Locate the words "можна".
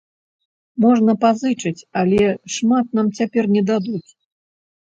0.85-1.15